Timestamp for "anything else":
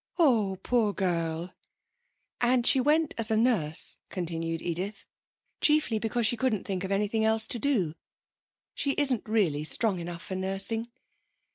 6.91-7.45